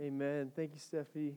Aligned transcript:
Amen. 0.00 0.52
Thank 0.54 0.72
you, 0.74 0.80
Steffi. 0.80 1.34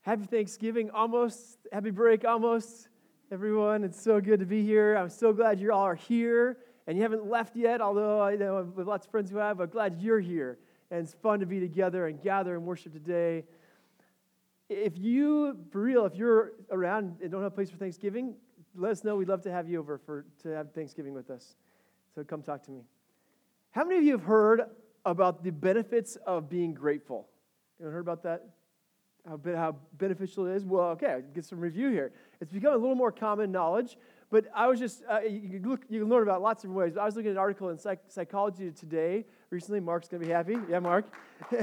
Happy 0.00 0.24
Thanksgiving 0.24 0.90
almost. 0.90 1.58
Happy 1.70 1.90
break 1.90 2.24
almost, 2.24 2.88
everyone. 3.30 3.84
It's 3.84 4.00
so 4.00 4.20
good 4.20 4.40
to 4.40 4.46
be 4.46 4.64
here. 4.64 4.96
I'm 4.96 5.10
so 5.10 5.32
glad 5.32 5.60
you 5.60 5.72
all 5.72 5.82
are 5.82 5.94
here 5.94 6.56
and 6.86 6.96
you 6.96 7.02
haven't 7.02 7.28
left 7.28 7.54
yet, 7.54 7.82
although 7.82 8.22
I 8.22 8.36
know 8.36 8.54
I 8.54 8.58
have 8.60 8.86
lots 8.86 9.04
of 9.04 9.10
friends 9.10 9.30
who 9.30 9.36
have. 9.36 9.60
I'm 9.60 9.68
glad 9.68 10.00
you're 10.00 10.20
here. 10.20 10.58
And 10.90 11.00
it's 11.00 11.12
fun 11.12 11.40
to 11.40 11.46
be 11.46 11.60
together 11.60 12.06
and 12.06 12.20
gather 12.22 12.54
and 12.54 12.64
worship 12.64 12.94
today. 12.94 13.44
If 14.70 14.96
you, 14.96 15.58
for 15.70 15.82
real, 15.82 16.06
if 16.06 16.14
you're 16.14 16.52
around 16.70 17.18
and 17.22 17.30
don't 17.30 17.42
have 17.42 17.52
a 17.52 17.54
place 17.54 17.68
for 17.68 17.76
Thanksgiving, 17.76 18.34
let 18.74 18.92
us 18.92 19.04
know. 19.04 19.16
We'd 19.16 19.28
love 19.28 19.42
to 19.42 19.50
have 19.50 19.68
you 19.68 19.78
over 19.80 19.98
for, 19.98 20.24
to 20.44 20.48
have 20.48 20.72
Thanksgiving 20.72 21.12
with 21.12 21.28
us. 21.28 21.56
So 22.14 22.24
come 22.24 22.42
talk 22.42 22.62
to 22.64 22.70
me. 22.70 22.80
How 23.70 23.84
many 23.84 23.98
of 23.98 24.04
you 24.04 24.12
have 24.12 24.22
heard 24.22 24.62
about 25.10 25.42
the 25.42 25.50
benefits 25.50 26.16
of 26.26 26.48
being 26.48 26.74
grateful? 26.74 27.28
You 27.78 27.86
ever 27.86 27.94
heard 27.94 28.00
about 28.00 28.22
that? 28.24 28.46
How, 29.26 29.38
how 29.44 29.76
beneficial 29.98 30.46
it 30.46 30.56
is? 30.56 30.64
Well, 30.64 30.90
okay, 30.90 31.22
get 31.34 31.44
some 31.44 31.60
review 31.60 31.90
here. 31.90 32.12
It's 32.40 32.52
become 32.52 32.72
a 32.72 32.76
little 32.76 32.94
more 32.94 33.12
common 33.12 33.52
knowledge, 33.52 33.98
but 34.30 34.46
I 34.54 34.66
was 34.66 34.78
just, 34.78 35.02
uh, 35.10 35.20
you, 35.20 35.60
can 35.60 35.68
look, 35.68 35.82
you 35.88 36.00
can 36.00 36.08
learn 36.08 36.22
about 36.22 36.40
lots 36.40 36.64
of 36.64 36.70
ways. 36.70 36.96
I 36.96 37.04
was 37.04 37.16
looking 37.16 37.30
at 37.30 37.32
an 37.32 37.38
article 37.38 37.70
in 37.70 37.78
Psych- 37.78 38.04
Psychology 38.08 38.70
Today 38.70 39.24
recently. 39.50 39.80
Mark's 39.80 40.08
going 40.08 40.20
to 40.20 40.26
be 40.26 40.32
happy. 40.32 40.56
Yeah, 40.68 40.78
Mark. 40.78 41.04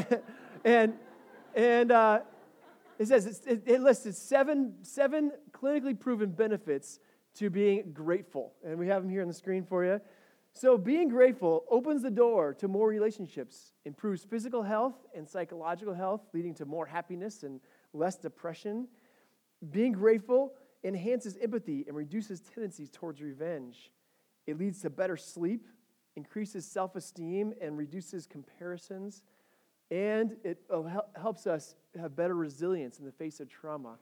and 0.66 0.94
and 1.56 1.92
uh, 1.92 2.20
it 3.00 3.08
says, 3.08 3.26
it, 3.46 3.64
it 3.66 3.82
listed 3.82 4.16
seven, 4.16 4.74
seven 4.82 5.32
clinically 5.52 5.98
proven 5.98 6.30
benefits 6.30 7.00
to 7.36 7.50
being 7.50 7.92
grateful. 7.94 8.54
And 8.66 8.78
we 8.78 8.88
have 8.88 9.02
them 9.02 9.12
here 9.12 9.22
on 9.22 9.28
the 9.28 9.34
screen 9.34 9.64
for 9.64 9.84
you. 9.84 10.00
So, 10.58 10.78
being 10.78 11.10
grateful 11.10 11.66
opens 11.70 12.02
the 12.02 12.10
door 12.10 12.54
to 12.56 12.70
more 12.70 12.88
relationships, 12.88 13.74
improves 13.84 14.24
physical 14.24 14.64
health 14.64 14.96
and 15.14 15.28
psychological 15.28 15.94
health, 15.94 16.22
leading 16.34 16.54
to 16.56 16.66
more 16.66 16.86
happiness 16.86 17.44
and 17.44 17.60
less 17.94 18.16
depression. 18.16 18.88
Being 19.72 19.92
grateful 19.92 20.54
enhances 20.86 21.36
empathy 21.42 21.84
and 21.90 21.98
reduces 21.98 22.40
tendencies 22.40 22.90
towards 22.90 23.22
revenge. 23.22 23.92
It 24.48 24.58
leads 24.58 24.82
to 24.84 24.90
better 24.90 25.18
sleep, 25.18 25.68
increases 26.16 26.66
self 26.66 26.96
esteem, 26.96 27.54
and 27.60 27.78
reduces 27.78 28.26
comparisons. 28.26 29.24
And 29.92 30.38
it 30.46 30.60
helps 31.20 31.48
us 31.48 31.76
have 32.00 32.16
better 32.16 32.36
resilience 32.36 32.98
in 33.00 33.06
the 33.06 33.12
face 33.12 33.42
of 33.42 33.50
trauma. 33.50 33.98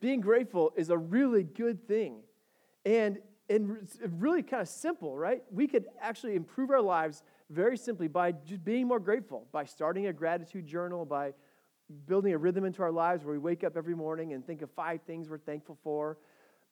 Being 0.00 0.20
grateful 0.20 0.70
is 0.76 0.90
a 0.90 0.98
really 0.98 1.44
good 1.44 1.88
thing. 1.88 2.18
And 2.84 3.20
and 3.50 3.88
really 4.18 4.42
kind 4.42 4.60
of 4.60 4.68
simple, 4.68 5.16
right? 5.16 5.42
We 5.50 5.66
could 5.66 5.86
actually 6.00 6.34
improve 6.34 6.70
our 6.70 6.82
lives 6.82 7.22
very 7.50 7.76
simply 7.76 8.08
by 8.08 8.32
just 8.32 8.64
being 8.64 8.86
more 8.86 9.00
grateful, 9.00 9.46
by 9.52 9.64
starting 9.64 10.06
a 10.06 10.12
gratitude 10.12 10.66
journal, 10.66 11.04
by 11.04 11.32
building 12.06 12.34
a 12.34 12.38
rhythm 12.38 12.64
into 12.64 12.82
our 12.82 12.92
lives 12.92 13.24
where 13.24 13.32
we 13.32 13.38
wake 13.38 13.64
up 13.64 13.76
every 13.76 13.94
morning 13.94 14.34
and 14.34 14.46
think 14.46 14.60
of 14.60 14.70
five 14.72 15.00
things 15.02 15.30
we're 15.30 15.38
thankful 15.38 15.78
for. 15.82 16.18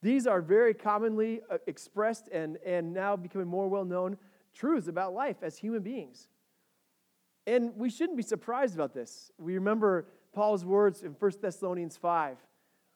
These 0.02 0.26
are 0.26 0.42
very 0.42 0.74
commonly 0.74 1.40
uh, 1.50 1.56
expressed 1.66 2.28
and, 2.28 2.58
and 2.64 2.92
now 2.92 3.16
becoming 3.16 3.48
more 3.48 3.68
well 3.68 3.86
known 3.86 4.18
truths 4.54 4.88
about 4.88 5.14
life 5.14 5.36
as 5.42 5.56
human 5.56 5.82
beings. 5.82 6.28
And 7.46 7.74
we 7.76 7.88
shouldn't 7.88 8.16
be 8.16 8.22
surprised 8.22 8.74
about 8.74 8.92
this. 8.92 9.30
We 9.38 9.54
remember 9.54 10.06
Paul's 10.34 10.64
words 10.64 11.02
in 11.02 11.12
1 11.12 11.32
Thessalonians 11.40 11.96
5 11.96 12.36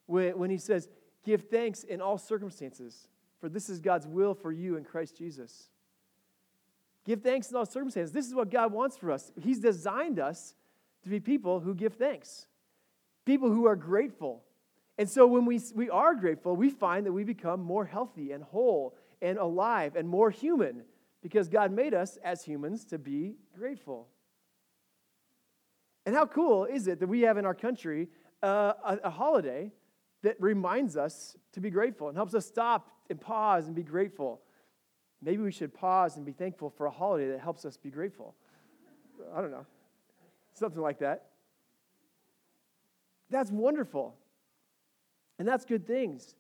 when, 0.06 0.38
when 0.38 0.50
he 0.50 0.58
says, 0.58 0.88
Give 1.24 1.42
thanks 1.42 1.84
in 1.84 2.00
all 2.00 2.18
circumstances 2.18 3.08
for 3.40 3.48
this 3.48 3.68
is 3.68 3.80
God's 3.80 4.06
will 4.06 4.34
for 4.34 4.52
you 4.52 4.76
in 4.76 4.84
Christ 4.84 5.16
Jesus. 5.16 5.68
Give 7.04 7.22
thanks 7.22 7.50
in 7.50 7.56
all 7.56 7.66
circumstances. 7.66 8.12
This 8.12 8.26
is 8.26 8.34
what 8.34 8.50
God 8.50 8.72
wants 8.72 8.96
for 8.96 9.10
us. 9.10 9.32
He's 9.40 9.58
designed 9.58 10.18
us 10.18 10.54
to 11.02 11.08
be 11.08 11.18
people 11.18 11.60
who 11.60 11.74
give 11.74 11.94
thanks, 11.94 12.46
people 13.24 13.50
who 13.50 13.66
are 13.66 13.76
grateful. 13.76 14.42
And 14.98 15.08
so 15.08 15.26
when 15.26 15.46
we, 15.46 15.58
we 15.74 15.88
are 15.88 16.14
grateful, 16.14 16.54
we 16.54 16.68
find 16.68 17.06
that 17.06 17.12
we 17.12 17.24
become 17.24 17.62
more 17.62 17.86
healthy 17.86 18.32
and 18.32 18.44
whole 18.44 18.94
and 19.22 19.38
alive 19.38 19.96
and 19.96 20.06
more 20.06 20.30
human 20.30 20.82
because 21.22 21.48
God 21.48 21.72
made 21.72 21.94
us 21.94 22.18
as 22.22 22.44
humans 22.44 22.84
to 22.86 22.98
be 22.98 23.36
grateful. 23.56 24.08
And 26.04 26.14
how 26.14 26.26
cool 26.26 26.64
is 26.66 26.86
it 26.86 27.00
that 27.00 27.06
we 27.06 27.22
have 27.22 27.38
in 27.38 27.46
our 27.46 27.54
country 27.54 28.08
uh, 28.42 28.72
a, 28.84 28.98
a 29.04 29.10
holiday 29.10 29.70
that 30.22 30.36
reminds 30.38 30.96
us 30.96 31.36
to 31.52 31.60
be 31.60 31.70
grateful 31.70 32.08
and 32.08 32.16
helps 32.16 32.34
us 32.34 32.46
stop 32.46 32.90
and 33.10 33.20
pause 33.20 33.66
and 33.66 33.74
be 33.74 33.82
grateful. 33.82 34.40
Maybe 35.22 35.42
we 35.42 35.52
should 35.52 35.74
pause 35.74 36.16
and 36.16 36.24
be 36.24 36.32
thankful 36.32 36.70
for 36.70 36.86
a 36.86 36.90
holiday 36.90 37.28
that 37.32 37.40
helps 37.40 37.64
us 37.64 37.76
be 37.76 37.90
grateful. 37.90 38.34
I 39.34 39.40
don't 39.40 39.50
know. 39.50 39.66
Something 40.54 40.80
like 40.80 41.00
that. 41.00 41.26
That's 43.28 43.50
wonderful. 43.50 44.14
And 45.38 45.46
that's 45.46 45.64
good 45.64 45.86
things. 45.86 46.34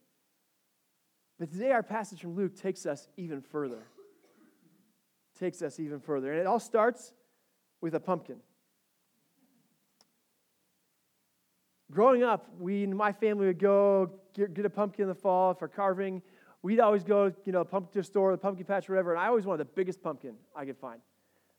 But 1.38 1.50
today, 1.52 1.70
our 1.70 1.82
passage 1.82 2.20
from 2.20 2.36
Luke 2.36 2.56
takes 2.56 2.84
us 2.86 3.08
even 3.16 3.40
further. 3.40 3.82
Takes 5.38 5.62
us 5.62 5.80
even 5.80 6.00
further. 6.00 6.32
And 6.32 6.40
it 6.40 6.46
all 6.46 6.60
starts 6.60 7.12
with 7.80 7.94
a 7.94 8.00
pumpkin. 8.00 8.36
Growing 11.90 12.22
up, 12.22 12.46
we 12.58 12.84
in 12.84 12.96
my 12.96 13.12
family 13.12 13.46
would 13.46 13.58
go 13.58 14.10
get, 14.34 14.54
get 14.54 14.64
a 14.64 14.70
pumpkin 14.70 15.04
in 15.04 15.08
the 15.08 15.14
fall 15.14 15.54
for 15.54 15.66
carving 15.66 16.22
we'd 16.62 16.80
always 16.80 17.04
go, 17.04 17.32
you 17.44 17.52
know, 17.52 17.64
pumpkin 17.64 18.02
store, 18.02 18.32
the 18.32 18.38
pumpkin 18.38 18.66
patch, 18.66 18.88
whatever, 18.88 19.12
and 19.12 19.20
I 19.20 19.26
always 19.26 19.46
wanted 19.46 19.60
the 19.66 19.70
biggest 19.74 20.02
pumpkin 20.02 20.34
I 20.54 20.64
could 20.64 20.76
find. 20.76 21.00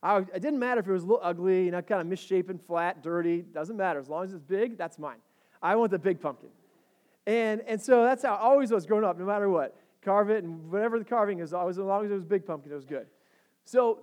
I, 0.04 0.18
it 0.18 0.40
didn't 0.42 0.60
matter 0.60 0.80
if 0.80 0.88
it 0.88 0.92
was 0.92 1.04
a 1.04 1.06
little 1.06 1.22
ugly, 1.24 1.66
you 1.66 1.72
know, 1.72 1.82
kind 1.82 2.02
of 2.02 2.08
misshapen, 2.08 2.58
flat, 2.58 3.04
dirty. 3.04 3.42
Doesn't 3.42 3.78
matter. 3.78 4.00
As 4.00 4.10
long 4.10 4.24
as 4.24 4.34
it's 4.34 4.42
big, 4.42 4.78
that's 4.78 4.98
mine. 4.98 5.18
I 5.62 5.76
want 5.76 5.92
the 5.92 6.00
big 6.00 6.20
pumpkin. 6.20 6.50
And, 7.28 7.62
and 7.68 7.80
so 7.80 8.04
that's 8.04 8.24
how 8.24 8.34
I 8.34 8.40
always 8.40 8.72
was 8.72 8.88
growing 8.88 9.04
up, 9.06 9.20
no 9.20 9.26
matter 9.26 9.48
what. 9.48 9.78
Carve 10.02 10.32
it, 10.32 10.44
and 10.44 10.72
whatever 10.72 10.98
the 10.98 11.06
carving 11.06 11.40
is, 11.40 11.54
always, 11.54 11.78
as 11.78 11.86
long 11.86 12.04
as 12.04 12.10
it 12.10 12.16
was 12.16 12.24
a 12.24 12.28
big 12.28 12.48
pumpkin, 12.48 12.72
it 12.72 12.76
was 12.76 12.86
good. 12.86 13.06
So 13.64 14.00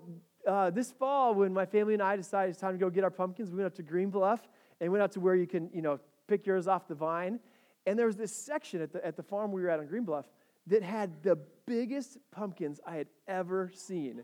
uh, 0.46 0.70
this 0.70 0.92
fall, 0.92 1.34
when 1.34 1.52
my 1.52 1.66
family 1.66 1.94
and 1.94 2.02
I 2.02 2.14
decided 2.14 2.50
it's 2.50 2.60
time 2.60 2.74
to 2.74 2.78
go 2.78 2.90
get 2.90 3.02
our 3.02 3.10
pumpkins, 3.10 3.50
we 3.50 3.56
went 3.56 3.66
up 3.66 3.74
to 3.74 3.82
Green 3.82 4.10
Bluff 4.10 4.40
and 4.80 4.92
went 4.92 5.02
out 5.02 5.10
to 5.12 5.20
where 5.20 5.34
you 5.34 5.48
can, 5.48 5.68
you 5.74 5.82
know, 5.82 5.98
pick 6.28 6.46
yours 6.46 6.68
off 6.68 6.86
the 6.86 6.94
vine. 6.94 7.40
And 7.86 7.98
there 7.98 8.06
was 8.06 8.16
this 8.16 8.32
section 8.32 8.80
at 8.80 8.92
the, 8.92 9.04
at 9.04 9.16
the 9.16 9.22
farm 9.24 9.50
we 9.50 9.62
were 9.62 9.70
at 9.70 9.80
on 9.80 9.86
Green 9.86 10.04
Bluff 10.04 10.26
that 10.68 10.82
had 10.82 11.22
the 11.22 11.38
biggest 11.66 12.18
pumpkins 12.30 12.80
I 12.86 12.96
had 12.96 13.08
ever 13.26 13.70
seen. 13.74 14.22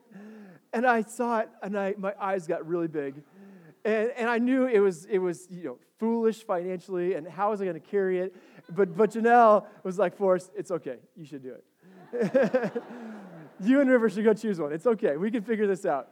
And 0.72 0.87
I 0.87 1.03
saw 1.03 1.41
it, 1.41 1.49
and 1.62 1.78
I, 1.78 1.94
my 1.99 2.15
eyes 2.21 2.47
got 2.47 2.66
really 2.66 2.88
big. 2.88 3.22
And, 3.84 4.10
and 4.16 4.31
I 4.31 4.38
knew 4.38 4.66
it 4.66 4.78
was, 4.78 5.04
it 5.06 5.19
was 5.19 5.47
you 5.50 5.65
know, 5.65 5.78
foolish 5.99 6.44
financially, 6.44 7.15
and 7.15 7.28
how 7.28 7.50
was 7.50 7.60
I 7.60 7.65
going 7.65 7.81
to 7.81 7.87
carry 7.87 8.21
it? 8.21 8.34
But, 8.71 8.97
but 8.97 9.10
Janelle 9.10 9.66
was 9.83 9.99
like, 9.99 10.16
Forrest, 10.16 10.50
it's 10.56 10.71
okay. 10.71 10.97
You 11.16 11.27
should 11.27 11.43
do 11.43 11.54
it. 11.54 12.83
you 13.60 13.81
and 13.81 13.91
River 13.91 14.09
should 14.09 14.25
go 14.25 14.33
choose 14.33 14.59
one. 14.59 14.72
It's 14.72 14.87
okay. 14.87 15.16
We 15.16 15.31
can 15.31 15.43
figure 15.43 15.66
this 15.66 15.84
out. 15.84 16.10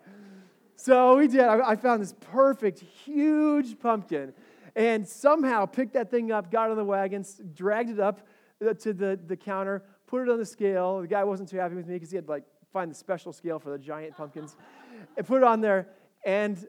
So 0.77 1.17
we 1.17 1.29
did. 1.29 1.41
I, 1.41 1.71
I 1.71 1.77
found 1.77 2.03
this 2.03 2.15
perfect, 2.21 2.81
huge 2.81 3.79
pumpkin 3.79 4.33
and 4.75 5.07
somehow 5.07 5.67
picked 5.67 5.95
that 5.95 6.11
thing 6.11 6.33
up, 6.33 6.51
got 6.51 6.71
on 6.71 6.77
the 6.77 6.85
wagon, 6.85 7.25
dragged 7.55 7.91
it 7.91 8.01
up 8.01 8.21
uh, 8.67 8.75
to 8.75 8.93
the, 8.93 9.19
the 9.27 9.37
counter, 9.37 9.83
put 10.13 10.29
it 10.29 10.29
on 10.29 10.39
the 10.39 10.45
scale. 10.45 11.01
The 11.01 11.07
guy 11.09 11.25
wasn't 11.25 11.49
too 11.49 11.57
happy 11.57 11.75
with 11.75 11.87
me 11.87 11.95
because 11.95 12.11
he 12.11 12.17
had 12.17 12.27
to 12.27 12.31
like 12.31 12.45
find 12.71 12.91
the 12.91 12.95
special 12.95 13.33
scale 13.33 13.59
for 13.59 13.71
the 13.71 13.79
giant 13.79 14.15
pumpkins. 14.15 14.57
and 15.17 15.27
put 15.27 15.39
it 15.39 15.43
on 15.43 15.63
there, 15.63 15.89
and 16.27 16.67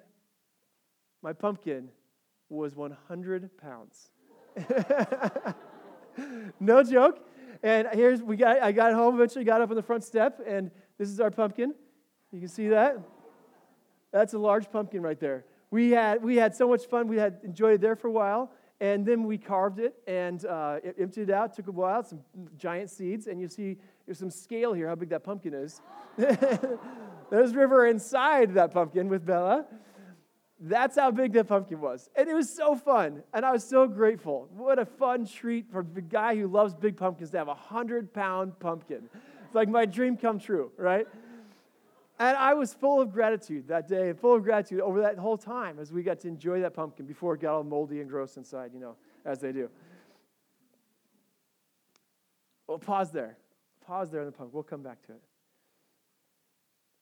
my 1.21 1.33
pumpkin 1.33 1.89
was 2.47 2.73
100 2.73 3.49
pounds. 3.57 4.11
no 6.61 6.83
joke. 6.83 7.19
And 7.61 7.89
here's 7.91 8.21
we 8.21 8.37
got 8.37 8.61
I 8.61 8.71
got 8.71 8.93
home 8.93 9.15
eventually, 9.15 9.43
got 9.43 9.59
up 9.59 9.69
on 9.69 9.75
the 9.75 9.83
front 9.83 10.05
step, 10.05 10.39
and 10.47 10.71
this 10.97 11.09
is 11.09 11.19
our 11.19 11.31
pumpkin. 11.31 11.75
You 12.31 12.39
can 12.39 12.47
see 12.47 12.69
that. 12.69 12.97
That's 14.13 14.33
a 14.33 14.39
large 14.39 14.71
pumpkin 14.71 15.01
right 15.01 15.19
there. 15.19 15.43
We 15.69 15.91
had 15.91 16.23
we 16.23 16.37
had 16.37 16.55
so 16.55 16.69
much 16.69 16.85
fun. 16.85 17.09
We 17.09 17.17
had 17.17 17.39
enjoyed 17.43 17.73
it 17.73 17.81
there 17.81 17.97
for 17.97 18.07
a 18.07 18.11
while. 18.11 18.53
And 18.84 19.06
then 19.06 19.24
we 19.24 19.38
carved 19.38 19.80
it 19.80 19.96
and 20.08 20.46
uh, 20.46 20.80
emptied 21.00 21.30
it 21.30 21.34
out. 21.34 21.56
Took 21.56 21.68
a 21.68 21.72
while, 21.72 22.03
some 22.03 22.20
giant 22.58 22.90
seeds, 22.90 23.28
and 23.28 23.40
you 23.40 23.47
see 23.47 23.78
there's 24.06 24.20
some 24.20 24.30
scale 24.30 24.74
here 24.74 24.90
how 24.90 24.96
big 24.96 25.08
that 25.12 25.24
pumpkin 25.24 25.53
is. 25.53 25.80
there's 26.18 27.56
River 27.56 27.88
inside 27.88 28.56
that 28.56 28.74
pumpkin 28.74 29.08
with 29.08 29.26
Bella. 29.26 29.66
That's 30.59 30.97
how 30.97 31.12
big 31.12 31.32
that 31.32 31.47
pumpkin 31.47 31.80
was. 31.80 32.09
And 32.18 32.28
it 32.28 32.34
was 32.34 32.53
so 32.53 32.76
fun. 32.76 33.24
And 33.34 33.46
I 33.46 33.53
was 33.53 33.64
so 33.64 33.88
grateful. 33.88 34.50
What 34.52 34.80
a 34.80 34.85
fun 34.85 35.28
treat 35.28 35.72
for 35.72 35.85
the 35.90 36.02
guy 36.02 36.35
who 36.35 36.47
loves 36.47 36.74
big 36.74 36.97
pumpkins 36.97 37.30
to 37.30 37.38
have 37.38 37.47
a 37.47 37.52
100 37.52 38.14
pound 38.14 38.59
pumpkin. 38.59 39.09
It's 39.46 39.56
like 39.56 39.70
my 39.70 39.85
dream 39.85 40.18
come 40.18 40.40
true, 40.40 40.74
right? 40.76 41.08
And 42.23 42.37
I 42.37 42.53
was 42.53 42.73
full 42.73 43.02
of 43.02 43.11
gratitude 43.11 43.67
that 43.67 43.85
day, 43.85 44.14
full 44.14 44.35
of 44.35 44.43
gratitude 44.43 44.79
over 44.79 45.02
that 45.02 45.17
whole 45.17 45.37
time 45.37 45.78
as 45.78 45.91
we 45.91 46.03
got 46.03 46.22
to 46.22 46.29
enjoy 46.29 46.61
that 46.61 46.73
pumpkin 46.73 47.05
before 47.05 47.34
it 47.34 47.41
got 47.41 47.53
all 47.53 47.64
moldy 47.66 47.99
and 47.99 48.09
gross 48.09 48.37
inside, 48.37 48.72
you 48.73 48.79
know, 48.79 48.96
as 49.25 49.40
they 49.40 49.52
do. 49.52 49.70
Well, 52.66 52.79
pause 52.79 53.11
there. 53.11 53.37
Pause 53.85 54.11
there 54.11 54.22
on 54.22 54.28
the 54.28 54.31
pumpkin. 54.31 54.53
We'll 54.53 54.64
come 54.64 54.81
back 54.81 55.05
to 55.08 55.11
it. 55.11 55.22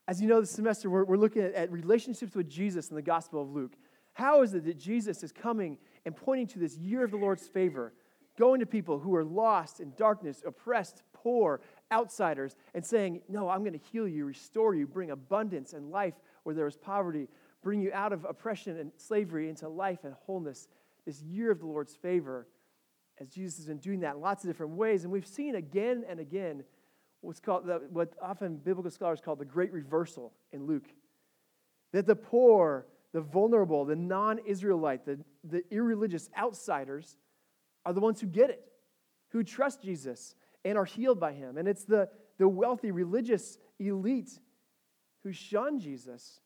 As 0.08 0.20
you 0.20 0.28
know, 0.28 0.42
this 0.42 0.50
semester 0.50 0.90
we're, 0.90 1.04
we're 1.04 1.18
looking 1.18 1.44
at, 1.44 1.54
at 1.54 1.72
relationships 1.72 2.36
with 2.36 2.50
Jesus 2.50 2.90
in 2.90 2.96
the 2.96 3.04
Gospel 3.04 3.44
of 3.44 3.52
Luke. 3.52 3.74
How 4.14 4.42
is 4.42 4.56
it 4.56 4.66
that 4.66 4.80
Jesus 4.80 5.22
is 5.22 5.32
coming 5.32 5.78
and 6.04 6.16
pointing 6.16 6.48
to 6.48 6.58
this 6.58 6.78
year 6.78 7.04
of 7.04 7.12
the 7.12 7.18
Lord's 7.18 7.48
favor, 7.48 7.94
going 8.40 8.60
to 8.60 8.66
people 8.66 8.98
who 8.98 9.16
are 9.16 9.24
lost 9.24 9.82
in 9.82 9.94
darkness, 9.96 10.42
oppressed, 10.44 11.04
poor, 11.22 11.62
outsiders, 11.92 12.56
and 12.74 12.86
saying, 12.86 13.22
No, 13.28 13.50
I'm 13.50 13.62
going 13.62 13.78
to 13.78 13.86
heal 13.92 14.08
you, 14.08 14.26
restore 14.26 14.76
you, 14.76 14.88
bring 14.88 15.12
abundance 15.12 15.74
and 15.74 15.92
life 15.92 16.16
where 16.44 16.56
there 16.56 16.68
is 16.68 16.78
poverty, 16.78 17.28
bring 17.62 17.82
you 17.82 17.92
out 17.94 18.14
of 18.14 18.26
oppression 18.26 18.78
and 18.78 18.92
slavery 18.98 19.50
into 19.50 19.68
life 19.70 20.04
and 20.04 20.14
wholeness. 20.26 20.68
This 21.06 21.22
year 21.22 21.52
of 21.52 21.60
the 21.60 21.66
Lord's 21.66 21.96
favor, 21.96 22.48
as 23.20 23.30
Jesus 23.30 23.58
has 23.58 23.66
been 23.66 23.78
doing 23.78 24.02
that 24.02 24.16
in 24.16 24.22
lots 24.22 24.44
of 24.44 24.50
different 24.50 24.74
ways. 24.74 25.04
And 25.04 25.12
we've 25.12 25.28
seen 25.28 25.56
again 25.56 26.04
and 26.08 26.20
again 26.20 26.64
what's 27.22 27.40
called 27.40 27.66
the, 27.66 27.82
what 27.90 28.14
often 28.22 28.58
biblical 28.58 28.92
scholars 28.92 29.22
call 29.22 29.36
the 29.36 29.46
great 29.46 29.72
reversal 29.72 30.34
in 30.52 30.66
Luke. 30.66 30.90
That 31.92 32.08
the 32.08 32.16
poor, 32.16 32.88
the 33.14 33.22
vulnerable, 33.22 33.86
the 33.86 33.96
non 33.96 34.40
Israelite, 34.46 35.06
the, 35.06 35.20
the 35.44 35.64
irreligious 35.72 36.30
outsiders 36.38 37.18
are 37.86 37.94
the 37.94 38.00
ones 38.00 38.22
who 38.22 38.28
get 38.28 38.50
it, 38.50 38.64
who 39.30 39.44
trust 39.44 39.82
Jesus 39.82 40.36
and 40.64 40.78
are 40.78 40.86
healed 40.86 41.20
by 41.20 41.34
him. 41.34 41.58
And 41.58 41.68
it's 41.68 41.84
the, 41.84 42.10
the 42.38 42.48
wealthy 42.48 42.92
religious 42.92 43.58
elite 43.80 44.40
who 45.24 45.32
shun 45.32 45.80
Jesus. 45.80 46.40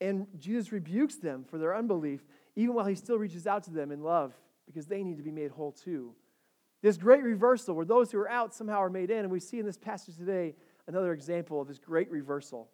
And 0.00 0.26
Jesus 0.38 0.72
rebukes 0.72 1.16
them 1.16 1.44
for 1.44 1.58
their 1.58 1.76
unbelief, 1.76 2.24
even 2.56 2.74
while 2.74 2.86
he 2.86 2.94
still 2.94 3.18
reaches 3.18 3.46
out 3.46 3.64
to 3.64 3.70
them 3.70 3.92
in 3.92 4.02
love, 4.02 4.34
because 4.66 4.86
they 4.86 5.02
need 5.02 5.18
to 5.18 5.22
be 5.22 5.30
made 5.30 5.50
whole 5.50 5.72
too. 5.72 6.14
This 6.82 6.96
great 6.96 7.22
reversal, 7.22 7.74
where 7.74 7.84
those 7.84 8.10
who 8.10 8.18
are 8.18 8.30
out 8.30 8.54
somehow 8.54 8.78
are 8.78 8.90
made 8.90 9.10
in. 9.10 9.18
And 9.18 9.30
we 9.30 9.40
see 9.40 9.58
in 9.58 9.66
this 9.66 9.76
passage 9.76 10.16
today 10.16 10.54
another 10.86 11.12
example 11.12 11.60
of 11.60 11.68
this 11.68 11.78
great 11.78 12.10
reversal. 12.10 12.70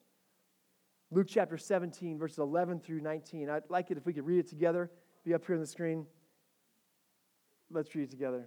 Luke 1.10 1.26
chapter 1.28 1.56
17, 1.56 2.19
verses 2.19 2.38
11 2.38 2.81
through 2.81 3.00
19. 3.00 3.48
I'd 3.48 3.62
like 3.69 3.90
it 3.90 3.96
if 3.96 4.06
we 4.06 4.12
could 4.12 4.26
read 4.26 4.38
it 4.38 4.48
together, 4.48 4.90
be 5.25 5.34
up 5.34 5.44
here 5.44 5.54
on 5.54 5.60
the 5.60 5.66
screen. 5.66 6.06
Let's 7.70 7.94
read 7.94 8.04
it 8.04 8.10
together. 8.10 8.46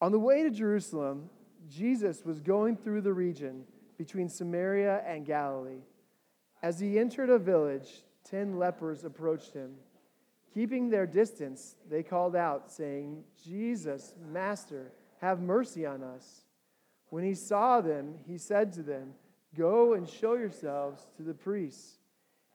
On 0.00 0.12
the 0.12 0.18
way 0.18 0.42
to 0.42 0.50
Jerusalem, 0.50 1.28
Jesus 1.68 2.24
was 2.24 2.40
going 2.40 2.76
through 2.76 3.02
the 3.02 3.12
region 3.12 3.64
between 3.98 4.28
Samaria 4.28 5.02
and 5.06 5.26
Galilee. 5.26 5.82
As 6.62 6.80
he 6.80 6.98
entered 6.98 7.30
a 7.30 7.38
village, 7.38 8.02
ten 8.24 8.58
lepers 8.58 9.04
approached 9.04 9.52
him. 9.52 9.74
Keeping 10.54 10.88
their 10.88 11.06
distance, 11.06 11.76
they 11.88 12.02
called 12.02 12.34
out, 12.34 12.70
saying, 12.70 13.22
Jesus, 13.44 14.14
Master, 14.32 14.92
have 15.20 15.40
mercy 15.40 15.86
on 15.86 16.02
us. 16.02 16.42
When 17.10 17.24
he 17.24 17.34
saw 17.34 17.80
them, 17.80 18.14
he 18.26 18.38
said 18.38 18.72
to 18.74 18.82
them, 18.82 19.14
Go 19.56 19.94
and 19.94 20.08
show 20.08 20.34
yourselves 20.34 21.08
to 21.16 21.22
the 21.22 21.34
priests. 21.34 21.98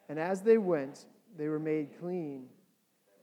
And 0.09 0.17
as 0.17 0.41
they 0.41 0.57
went, 0.57 1.05
they 1.37 1.47
were 1.47 1.59
made 1.59 1.99
clean. 1.99 2.47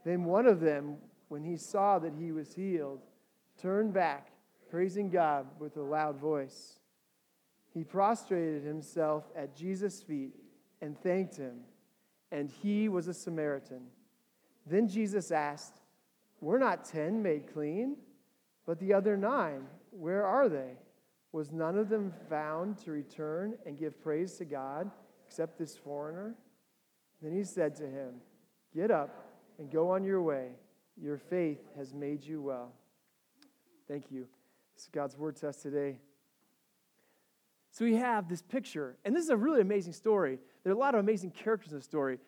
Then 0.04 0.25
one 0.25 0.46
of 0.46 0.60
them, 0.60 0.96
when 1.28 1.42
he 1.42 1.56
saw 1.56 1.98
that 1.98 2.14
he 2.18 2.32
was 2.32 2.54
healed, 2.54 3.00
turned 3.62 3.94
back, 3.94 4.32
praising 4.70 5.09
God 5.09 5.47
with 5.61 5.76
a 5.76 5.82
loud 5.82 6.17
voice. 6.17 6.81
He 7.73 7.85
prostrated 7.85 8.64
himself 8.64 9.25
at 9.37 9.56
Jesus' 9.56 10.03
feet 10.03 10.35
and 10.81 11.00
thanked 11.00 11.37
him, 11.37 11.61
and 12.32 12.50
he 12.50 12.88
was 12.88 13.06
a 13.06 13.14
Samaritan. 13.14 13.82
Then 14.67 14.88
Jesus 14.88 15.31
asked, 15.31 15.81
Were 16.41 16.59
not 16.59 16.85
ten 16.85 17.23
made 17.23 17.53
clean? 17.53 17.97
But 18.67 18.79
the 18.79 18.93
other 18.94 19.17
nine, 19.17 19.67
where 19.91 20.25
are 20.25 20.49
they? 20.49 20.76
Was 21.32 21.50
none 21.50 21.79
of 21.79 21.88
them 21.88 22.12
found 22.29 22.79
to 22.79 22.91
return 22.91 23.55
and 23.64 23.79
give 23.79 24.03
praise 24.03 24.35
to 24.35 24.44
God 24.44 24.91
except 25.26 25.59
this 25.59 25.76
foreigner? 25.76 26.35
Then 27.23 27.32
he 27.32 27.44
said 27.44 27.75
to 27.76 27.85
him, 27.85 28.14
Get 28.75 28.91
up 28.91 29.26
and 29.59 29.70
go 29.70 29.91
on 29.91 30.05
your 30.05 30.23
way. 30.23 30.49
Your 31.00 31.17
faith 31.17 31.61
has 31.76 31.94
made 31.94 32.23
you 32.23 32.43
well. 32.43 32.73
Thank 33.92 34.10
you. 34.10 34.26
This 34.74 34.84
is 34.84 34.88
God's 34.90 35.18
word 35.18 35.36
to 35.36 35.50
us 35.50 35.58
today. 35.58 35.98
So 37.72 37.84
we 37.84 37.96
have 37.96 38.26
this 38.26 38.40
picture, 38.40 38.96
and 39.04 39.14
this 39.14 39.22
is 39.22 39.28
a 39.28 39.36
really 39.36 39.60
amazing 39.60 39.92
story. 39.92 40.38
There 40.64 40.72
are 40.72 40.74
a 40.74 40.78
lot 40.78 40.94
of 40.94 41.00
amazing 41.00 41.32
characters 41.32 41.72
in 41.72 41.78
the 41.78 41.84
story. 41.84 42.18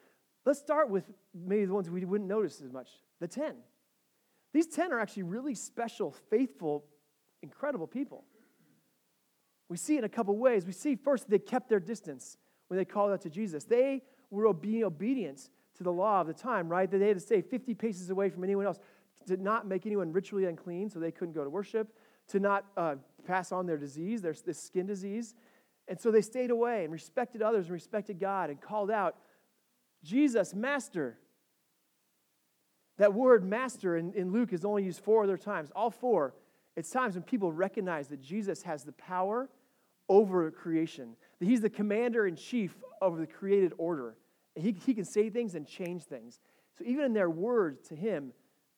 Let's 0.44 0.58
start 0.58 0.90
with 0.90 1.11
maybe 1.34 1.64
the 1.64 1.72
ones 1.72 1.88
we 1.88 2.05
wouldn't 2.05 2.28
notice 2.28 2.61
as 2.61 2.70
much 2.70 2.90
the 3.19 3.28
10. 3.28 3.55
These 4.52 4.66
10 4.66 4.93
are 4.93 5.00
actually 5.00 5.22
really 5.22 5.55
special, 5.55 6.14
faithful, 6.28 6.84
incredible 7.43 7.87
people. 7.87 8.25
We 9.70 9.78
see 9.78 9.94
it 9.94 10.00
in 10.00 10.05
a 10.05 10.11
couple 10.11 10.37
ways. 10.37 10.66
We 10.66 10.72
see 10.72 10.96
first 10.96 11.31
they 11.31 11.38
kept 11.38 11.70
their 11.70 11.81
distance 11.81 12.37
when 12.69 12.76
they 12.76 12.84
called 12.84 13.11
out 13.11 13.22
to 13.22 13.31
Jesus. 13.31 13.64
They 13.64 14.02
were 14.31 14.52
being 14.52 14.84
obedient 14.84 15.49
to 15.78 15.82
the 15.82 15.93
law 15.93 16.20
of 16.20 16.26
the 16.26 16.34
time, 16.34 16.69
right? 16.69 16.90
That 16.90 16.99
they 16.99 17.08
had 17.08 17.16
to 17.16 17.22
stay 17.22 17.40
50 17.40 17.72
paces 17.72 18.11
away 18.11 18.28
from 18.28 18.44
anyone 18.44 18.66
else, 18.66 18.78
to 19.26 19.37
not 19.37 19.67
make 19.67 19.87
anyone 19.87 20.12
ritually 20.12 20.47
unclean 20.47 20.91
so 20.91 20.99
they 20.99 21.11
couldn't 21.11 21.35
go 21.35 21.44
to 21.44 21.50
worship, 21.50 21.88
to 22.29 22.41
not 22.41 22.65
uh, 22.76 22.97
pass 23.26 23.53
on 23.53 23.67
their 23.67 23.76
disease, 23.76 24.23
their 24.23 24.35
this 24.44 24.61
skin 24.61 24.87
disease. 24.87 25.35
And 25.88 26.00
so 26.00 26.11
they 26.11 26.23
stayed 26.23 26.50
away 26.50 26.85
and 26.85 26.93
respected 26.93 27.43
others 27.43 27.67
and 27.67 27.73
respected 27.73 28.19
God 28.19 28.50
and 28.50 28.61
called 28.61 28.91
out, 28.91 29.17
Jesus, 30.03 30.55
Master. 30.55 31.19
That 32.97 33.12
word 33.12 33.44
master 33.44 33.97
in, 33.97 34.12
in 34.12 34.32
Luke 34.32 34.53
is 34.53 34.65
only 34.65 34.85
used 34.85 35.00
four 35.03 35.25
other 35.25 35.37
times, 35.37 35.71
all 35.75 35.91
four. 35.91 36.35
It's 36.76 36.91
times 36.91 37.15
when 37.15 37.25
people 37.25 37.53
recognize 37.53 38.09
that 38.09 38.21
Jesus 38.21 38.62
has 38.62 38.85
the 38.85 38.93
power 38.93 39.49
over 40.09 40.50
creation, 40.50 41.17
that 41.41 41.47
he's 41.47 41.61
the 41.61 41.71
commander 41.71 42.26
in 42.26 42.37
chief 42.37 42.76
of 43.00 43.19
the 43.19 43.26
created 43.26 43.73
order. 43.79 44.17
He, 44.55 44.76
he 44.87 44.94
can 44.94 45.05
say 45.05 45.29
things 45.31 45.55
and 45.55 45.67
change 45.67 46.05
things. 46.05 46.38
So 46.79 46.85
even 46.87 47.05
in 47.05 47.12
their 47.12 47.31
words 47.31 47.88
to 47.88 47.97
him, 47.97 48.32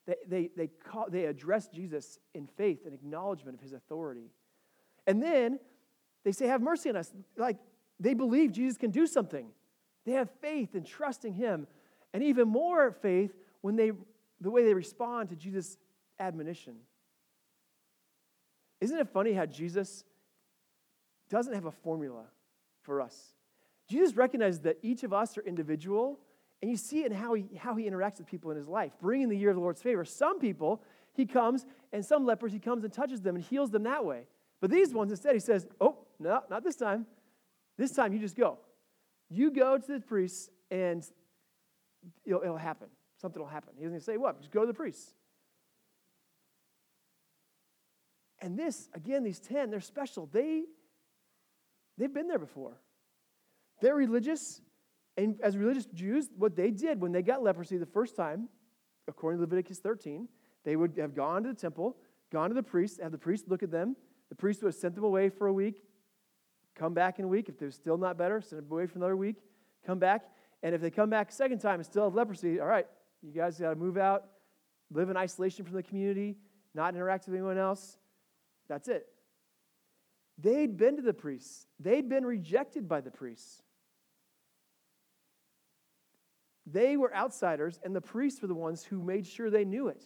they, 0.06 0.16
they, 0.26 0.50
they, 0.56 0.66
call, 0.66 1.06
they 1.10 1.24
address 1.24 1.68
Jesus 1.68 2.18
in 2.34 2.46
faith 2.56 2.80
and 2.84 2.94
acknowledgement 2.94 3.56
of 3.56 3.62
his 3.62 3.72
authority. 3.72 4.30
And 5.06 5.22
then 5.22 5.58
they 6.24 6.32
say, 6.32 6.46
Have 6.46 6.62
mercy 6.62 6.88
on 6.90 6.96
us. 6.96 7.12
Like 7.36 7.58
they 7.98 8.14
believe 8.14 8.52
Jesus 8.52 8.76
can 8.76 8.90
do 8.90 9.06
something. 9.06 9.48
They 10.04 10.12
have 10.12 10.30
faith 10.40 10.74
in 10.74 10.84
trusting 10.84 11.34
him. 11.34 11.66
And 12.12 12.22
even 12.22 12.48
more 12.48 12.92
faith 12.92 13.32
when 13.60 13.76
they 13.76 13.92
the 14.40 14.50
way 14.50 14.64
they 14.64 14.74
respond 14.74 15.30
to 15.30 15.36
Jesus' 15.36 15.78
admonition. 16.18 16.76
Isn't 18.80 18.98
it 18.98 19.08
funny 19.08 19.32
how 19.32 19.46
Jesus 19.46 20.04
doesn't 21.30 21.54
have 21.54 21.64
a 21.64 21.72
formula 21.72 22.24
for 22.82 23.00
us? 23.00 23.34
Jesus 23.88 24.16
recognizes 24.16 24.60
that 24.60 24.78
each 24.82 25.02
of 25.04 25.12
us 25.12 25.38
are 25.38 25.42
individual, 25.42 26.18
and 26.62 26.70
you 26.70 26.76
see 26.76 27.00
it 27.00 27.12
in 27.12 27.12
how 27.12 27.34
he, 27.34 27.44
how 27.58 27.74
he 27.76 27.88
interacts 27.88 28.18
with 28.18 28.26
people 28.26 28.50
in 28.50 28.56
his 28.56 28.68
life, 28.68 28.92
bringing 29.00 29.28
the 29.28 29.36
year 29.36 29.50
of 29.50 29.56
the 29.56 29.62
Lord's 29.62 29.82
favor. 29.82 30.04
Some 30.04 30.38
people, 30.40 30.82
he 31.14 31.26
comes, 31.26 31.66
and 31.92 32.04
some 32.04 32.24
lepers, 32.24 32.52
he 32.52 32.58
comes 32.58 32.84
and 32.84 32.92
touches 32.92 33.20
them 33.20 33.36
and 33.36 33.44
heals 33.44 33.70
them 33.70 33.82
that 33.82 34.04
way. 34.04 34.26
But 34.60 34.70
these 34.70 34.92
ones, 34.94 35.10
instead, 35.10 35.34
he 35.34 35.40
says, 35.40 35.66
Oh, 35.80 35.98
no, 36.18 36.40
not 36.48 36.64
this 36.64 36.76
time. 36.76 37.06
This 37.76 37.92
time, 37.92 38.12
you 38.12 38.18
just 38.18 38.36
go. 38.36 38.58
You 39.28 39.50
go 39.50 39.76
to 39.76 39.92
the 39.92 40.00
priests, 40.00 40.48
and 40.70 41.06
it'll, 42.24 42.42
it'll 42.42 42.56
happen. 42.56 42.88
Something 43.20 43.42
will 43.42 43.48
happen. 43.48 43.74
He 43.76 43.84
doesn't 43.84 44.00
say 44.00 44.16
what, 44.16 44.38
just 44.38 44.50
go 44.50 44.62
to 44.62 44.66
the 44.66 44.74
priests. 44.74 45.12
And 48.40 48.58
this, 48.58 48.88
again, 48.94 49.24
these 49.24 49.40
10, 49.40 49.70
they're 49.70 49.80
special. 49.80 50.28
They, 50.30 50.64
they've 51.98 52.12
been 52.12 52.28
there 52.28 52.38
before. 52.38 52.76
They're 53.80 53.94
religious, 53.94 54.60
and 55.16 55.40
as 55.42 55.56
religious 55.56 55.86
Jews, 55.86 56.28
what 56.36 56.56
they 56.56 56.70
did 56.70 57.00
when 57.00 57.12
they 57.12 57.22
got 57.22 57.42
leprosy 57.42 57.76
the 57.76 57.86
first 57.86 58.16
time, 58.16 58.48
according 59.08 59.38
to 59.38 59.42
Leviticus 59.42 59.78
13, 59.78 60.28
they 60.64 60.76
would 60.76 60.96
have 60.98 61.14
gone 61.14 61.42
to 61.44 61.48
the 61.48 61.54
temple, 61.54 61.96
gone 62.30 62.50
to 62.50 62.54
the 62.54 62.62
priest, 62.62 63.00
have 63.00 63.12
the 63.12 63.18
priest 63.18 63.48
look 63.48 63.62
at 63.62 63.70
them, 63.70 63.96
the 64.28 64.34
priest 64.34 64.62
would 64.62 64.68
have 64.68 64.74
sent 64.74 64.94
them 64.94 65.04
away 65.04 65.28
for 65.28 65.46
a 65.46 65.52
week, 65.52 65.82
come 66.74 66.92
back 66.92 67.18
in 67.18 67.24
a 67.24 67.28
week. 67.28 67.48
If 67.48 67.58
they're 67.58 67.70
still 67.70 67.96
not 67.96 68.18
better, 68.18 68.40
send 68.40 68.62
them 68.62 68.70
away 68.70 68.86
for 68.86 68.98
another 68.98 69.16
week, 69.16 69.36
come 69.86 69.98
back. 69.98 70.28
And 70.62 70.74
if 70.74 70.80
they 70.80 70.90
come 70.90 71.10
back 71.10 71.30
a 71.30 71.32
second 71.32 71.60
time 71.60 71.76
and 71.76 71.86
still 71.86 72.04
have 72.04 72.14
leprosy, 72.14 72.60
all 72.60 72.66
right, 72.66 72.86
you 73.22 73.32
guys 73.32 73.58
got 73.58 73.70
to 73.70 73.76
move 73.76 73.96
out, 73.96 74.24
live 74.90 75.08
in 75.08 75.16
isolation 75.16 75.64
from 75.64 75.74
the 75.74 75.82
community, 75.82 76.36
not 76.74 76.94
interact 76.94 77.26
with 77.26 77.34
anyone 77.34 77.58
else. 77.58 77.98
That's 78.68 78.88
it. 78.88 79.06
They'd 80.38 80.76
been 80.76 80.96
to 80.96 81.02
the 81.02 81.14
priests, 81.14 81.66
they'd 81.80 82.08
been 82.08 82.26
rejected 82.26 82.88
by 82.88 83.00
the 83.00 83.10
priests. 83.10 83.62
They 86.66 86.96
were 86.96 87.14
outsiders, 87.14 87.78
and 87.84 87.94
the 87.94 88.00
priests 88.00 88.42
were 88.42 88.48
the 88.48 88.54
ones 88.54 88.84
who 88.84 89.00
made 89.02 89.26
sure 89.26 89.50
they 89.50 89.64
knew 89.64 89.88
it. 89.88 90.02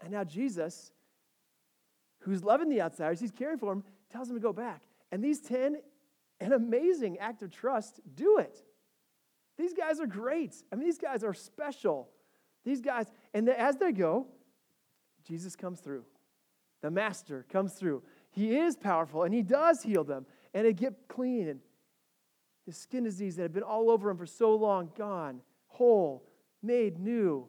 And 0.00 0.12
now 0.12 0.24
Jesus 0.24 0.92
who's 2.26 2.42
loving 2.42 2.68
the 2.68 2.82
outsiders, 2.82 3.20
he's 3.20 3.30
caring 3.30 3.56
for 3.56 3.72
them, 3.72 3.84
tells 4.10 4.28
them 4.28 4.36
to 4.36 4.42
go 4.42 4.52
back. 4.52 4.82
And 5.12 5.22
these 5.22 5.40
10, 5.40 5.76
an 6.40 6.52
amazing 6.52 7.18
act 7.18 7.42
of 7.42 7.50
trust, 7.50 8.00
do 8.14 8.38
it. 8.38 8.62
These 9.56 9.72
guys 9.72 10.00
are 10.00 10.06
great. 10.06 10.54
I 10.72 10.76
mean, 10.76 10.84
these 10.84 10.98
guys 10.98 11.22
are 11.22 11.32
special. 11.32 12.08
These 12.64 12.80
guys, 12.80 13.06
and 13.32 13.48
as 13.48 13.76
they 13.76 13.92
go, 13.92 14.26
Jesus 15.26 15.54
comes 15.54 15.80
through. 15.80 16.04
The 16.82 16.90
master 16.90 17.46
comes 17.48 17.72
through. 17.74 18.02
He 18.30 18.56
is 18.56 18.76
powerful 18.76 19.22
and 19.22 19.32
he 19.32 19.42
does 19.42 19.82
heal 19.82 20.04
them 20.04 20.26
and 20.52 20.66
they 20.66 20.72
get 20.72 21.08
clean. 21.08 21.48
And 21.48 21.60
his 22.66 22.76
skin 22.76 23.04
disease 23.04 23.36
that 23.36 23.42
had 23.42 23.52
been 23.52 23.62
all 23.62 23.90
over 23.90 24.10
him 24.10 24.18
for 24.18 24.26
so 24.26 24.54
long, 24.54 24.90
gone, 24.96 25.40
whole, 25.68 26.28
made 26.62 26.98
new. 26.98 27.46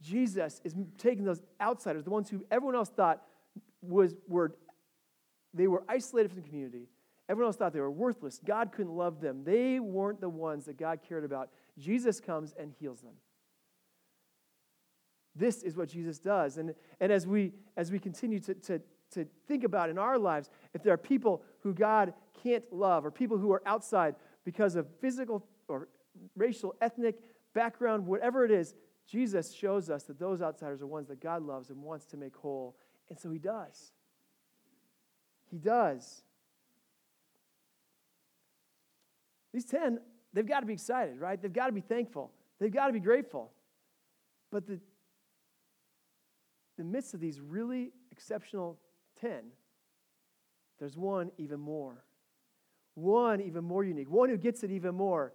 Jesus 0.00 0.60
is 0.64 0.74
taking 0.98 1.24
those 1.24 1.42
outsiders, 1.60 2.04
the 2.04 2.10
ones 2.10 2.30
who 2.30 2.44
everyone 2.50 2.76
else 2.76 2.88
thought 2.88 3.22
was, 3.82 4.14
were, 4.28 4.54
they 5.52 5.66
were 5.66 5.82
isolated 5.88 6.30
from 6.30 6.42
the 6.42 6.48
community. 6.48 6.88
Everyone 7.28 7.48
else 7.48 7.56
thought 7.56 7.72
they 7.72 7.80
were 7.80 7.90
worthless. 7.90 8.40
God 8.44 8.70
couldn't 8.72 8.92
love 8.92 9.20
them. 9.20 9.42
They 9.44 9.80
weren't 9.80 10.20
the 10.20 10.28
ones 10.28 10.66
that 10.66 10.78
God 10.78 11.00
cared 11.06 11.24
about. 11.24 11.50
Jesus 11.76 12.20
comes 12.20 12.54
and 12.58 12.72
heals 12.78 13.00
them. 13.00 13.14
This 15.34 15.62
is 15.62 15.76
what 15.76 15.88
Jesus 15.88 16.18
does. 16.18 16.56
And, 16.56 16.74
and 17.00 17.10
as, 17.10 17.26
we, 17.26 17.52
as 17.76 17.90
we 17.90 17.98
continue 17.98 18.38
to, 18.40 18.54
to, 18.54 18.80
to 19.12 19.26
think 19.48 19.64
about 19.64 19.90
in 19.90 19.98
our 19.98 20.18
lives, 20.18 20.50
if 20.72 20.82
there 20.82 20.94
are 20.94 20.98
people 20.98 21.42
who 21.60 21.74
God 21.74 22.14
can't 22.42 22.64
love 22.72 23.04
or 23.04 23.10
people 23.10 23.38
who 23.38 23.52
are 23.52 23.62
outside 23.66 24.14
because 24.46 24.76
of 24.76 24.86
physical 25.00 25.44
or 25.68 25.88
racial, 26.36 26.74
ethnic 26.80 27.18
background, 27.52 28.06
whatever 28.06 28.44
it 28.44 28.52
is, 28.52 28.74
Jesus 29.06 29.52
shows 29.52 29.90
us 29.90 30.04
that 30.04 30.18
those 30.18 30.40
outsiders 30.40 30.80
are 30.80 30.86
ones 30.86 31.08
that 31.08 31.20
God 31.20 31.42
loves 31.42 31.68
and 31.68 31.82
wants 31.82 32.06
to 32.06 32.16
make 32.16 32.34
whole. 32.34 32.76
And 33.10 33.18
so 33.18 33.28
he 33.30 33.38
does. 33.38 33.92
He 35.50 35.58
does. 35.58 36.22
These 39.52 39.64
10, 39.64 39.98
they've 40.32 40.46
got 40.46 40.60
to 40.60 40.66
be 40.66 40.74
excited, 40.74 41.20
right? 41.20 41.40
They've 41.40 41.52
got 41.52 41.66
to 41.66 41.72
be 41.72 41.80
thankful. 41.80 42.30
They've 42.60 42.72
got 42.72 42.86
to 42.86 42.92
be 42.92 43.00
grateful. 43.00 43.50
But 44.52 44.66
the, 44.66 44.78
the 46.78 46.84
midst 46.84 47.14
of 47.14 47.20
these 47.20 47.40
really 47.40 47.92
exceptional 48.12 48.78
10, 49.20 49.42
there's 50.78 50.96
one 50.96 51.32
even 51.36 51.58
more. 51.58 52.04
One 52.96 53.42
even 53.42 53.62
more 53.62 53.84
unique. 53.84 54.10
One 54.10 54.30
who 54.30 54.38
gets 54.38 54.64
it 54.64 54.70
even 54.70 54.94
more. 54.94 55.32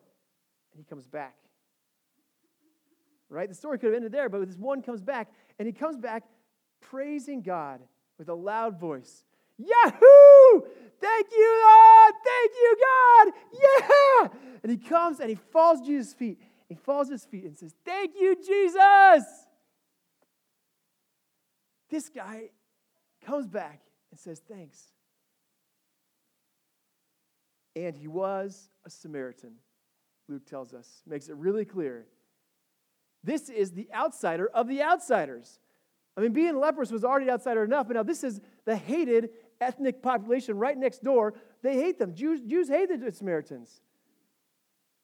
And 0.74 0.80
he 0.80 0.84
comes 0.84 1.08
back. 1.08 1.36
Right? 3.30 3.48
The 3.48 3.56
story 3.56 3.78
could 3.78 3.88
have 3.88 3.96
ended 3.96 4.12
there, 4.12 4.28
but 4.30 4.46
this 4.46 4.58
one 4.58 4.82
comes 4.82 5.02
back, 5.02 5.32
and 5.58 5.66
he 5.66 5.72
comes 5.72 5.96
back 5.96 6.24
praising 6.82 7.42
God 7.42 7.80
with 8.18 8.28
a 8.30 8.34
loud 8.34 8.80
voice. 8.80 9.24
Yahoo! 9.58 10.62
Thank 11.00 11.28
you, 11.32 11.64
Lord! 11.66 12.14
Thank 12.26 12.52
you, 12.52 12.78
God! 12.82 13.34
Yeah! 13.54 14.28
And 14.64 14.72
he 14.72 14.78
comes 14.78 15.20
and 15.20 15.30
he 15.30 15.36
falls 15.36 15.86
Jesus' 15.86 16.14
feet. 16.14 16.42
He 16.68 16.76
falls 16.76 17.10
his 17.10 17.26
feet 17.26 17.46
and 17.46 17.56
says, 17.56 17.74
Thank 17.86 18.16
you, 18.20 18.36
Jesus! 18.36 19.24
This 21.90 22.10
guy 22.10 22.50
comes 23.24 23.48
back 23.48 23.82
and 24.10 24.20
says, 24.20 24.42
Thanks. 24.48 24.80
And 27.76 27.96
he 27.96 28.08
was 28.08 28.70
a 28.86 28.90
Samaritan, 28.90 29.54
Luke 30.28 30.46
tells 30.46 30.74
us, 30.74 31.02
makes 31.08 31.30
it 31.30 31.36
really 31.36 31.66
clear. 31.66 32.06
This 33.24 33.50
is 33.50 33.72
the 33.72 33.88
outsider 33.94 34.50
of 34.54 34.68
the 34.68 34.82
outsiders. 34.82 35.60
I 36.18 36.22
mean, 36.22 36.34
being 36.34 36.60
leprous 36.60 36.92
was 36.92 37.04
already 37.04 37.30
outsider 37.30 37.64
enough, 37.64 37.88
but 37.88 37.96
now 37.96 38.04
this 38.04 38.24
is 38.24 38.42
the 38.66 38.76
hated 38.76 39.30
ethnic 39.62 40.02
population 40.02 40.58
right 40.58 40.78
next 40.78 41.04
door. 41.04 41.36
They 41.62 41.76
hate 41.76 42.00
them. 42.00 42.14
Jews, 42.16 42.42
Jews 42.42 42.68
hate 42.68 42.90
the 43.00 43.12
Samaritans. 43.12 43.82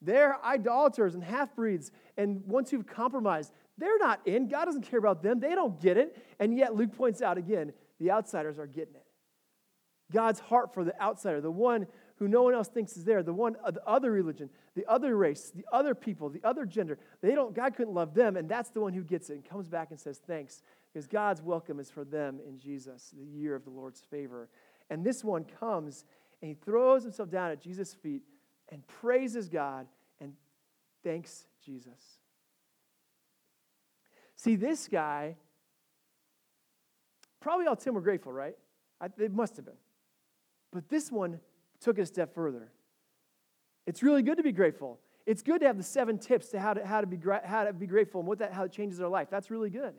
They're 0.01 0.43
idolaters 0.43 1.15
and 1.15 1.23
half 1.23 1.55
breeds 1.55 1.91
and 2.17 2.45
ones 2.45 2.69
who've 2.69 2.85
compromised. 2.85 3.51
They're 3.77 3.97
not 3.99 4.27
in. 4.27 4.47
God 4.47 4.65
doesn't 4.65 4.83
care 4.83 4.99
about 4.99 5.23
them. 5.23 5.39
They 5.39 5.55
don't 5.55 5.79
get 5.79 5.97
it. 5.97 6.17
And 6.39 6.55
yet, 6.55 6.75
Luke 6.75 6.95
points 6.95 7.21
out 7.21 7.37
again 7.37 7.73
the 7.99 8.11
outsiders 8.11 8.59
are 8.59 8.67
getting 8.67 8.95
it. 8.95 9.05
God's 10.11 10.39
heart 10.39 10.73
for 10.73 10.83
the 10.83 10.99
outsider, 11.01 11.41
the 11.41 11.51
one 11.51 11.87
who 12.17 12.27
no 12.27 12.43
one 12.43 12.53
else 12.53 12.67
thinks 12.67 12.97
is 12.97 13.03
there, 13.03 13.21
the 13.21 13.33
one, 13.33 13.55
uh, 13.63 13.71
the 13.71 13.85
other 13.87 14.11
religion, 14.11 14.49
the 14.75 14.85
other 14.87 15.15
race, 15.15 15.51
the 15.53 15.65
other 15.71 15.93
people, 15.93 16.29
the 16.29 16.43
other 16.43 16.65
gender, 16.65 16.97
they 17.21 17.35
don't, 17.35 17.53
God 17.53 17.75
couldn't 17.75 17.93
love 17.93 18.13
them, 18.13 18.37
and 18.37 18.49
that's 18.49 18.69
the 18.71 18.81
one 18.81 18.93
who 18.93 19.03
gets 19.03 19.29
it 19.29 19.33
and 19.33 19.45
comes 19.47 19.67
back 19.67 19.91
and 19.91 19.99
says 19.99 20.19
thanks, 20.25 20.63
because 20.91 21.07
God's 21.07 21.41
welcome 21.41 21.79
is 21.79 21.89
for 21.91 22.03
them 22.03 22.39
in 22.47 22.59
Jesus, 22.59 23.13
the 23.17 23.25
year 23.25 23.55
of 23.55 23.63
the 23.63 23.69
Lord's 23.69 24.01
favor. 24.01 24.49
And 24.89 25.05
this 25.05 25.23
one 25.23 25.45
comes 25.59 26.05
and 26.41 26.49
he 26.49 26.55
throws 26.55 27.03
himself 27.03 27.29
down 27.29 27.51
at 27.51 27.61
Jesus' 27.61 27.93
feet 27.93 28.21
and 28.69 28.85
praises 28.87 29.49
God 29.49 29.87
and 30.19 30.33
thanks 31.03 31.45
Jesus. 31.63 32.19
See, 34.35 34.55
this 34.55 34.87
guy, 34.87 35.35
probably 37.39 37.65
all 37.65 37.75
10 37.75 37.93
were 37.93 38.01
grateful, 38.01 38.31
right? 38.31 38.55
I, 39.01 39.07
they 39.09 39.27
must 39.27 39.55
have 39.57 39.65
been. 39.65 39.77
But 40.71 40.89
this 40.89 41.11
one 41.11 41.39
took 41.81 41.97
it 41.97 42.01
a 42.01 42.05
step 42.05 42.33
further. 42.33 42.71
It's 43.85 44.03
really 44.03 44.21
good 44.21 44.37
to 44.37 44.43
be 44.43 44.51
grateful. 44.51 44.99
It's 45.25 45.41
good 45.41 45.59
to 45.61 45.67
have 45.67 45.77
the 45.77 45.83
seven 45.83 46.17
tips 46.17 46.49
to 46.49 46.59
how 46.59 46.73
to, 46.73 46.85
how 46.85 47.01
to, 47.01 47.07
be, 47.07 47.17
how 47.43 47.65
to 47.65 47.73
be 47.73 47.87
grateful 47.87 48.21
and 48.21 48.27
what 48.27 48.39
that, 48.39 48.53
how 48.53 48.63
it 48.63 48.71
changes 48.71 49.01
our 49.01 49.09
life. 49.09 49.27
That's 49.29 49.51
really 49.51 49.69
good. 49.69 49.93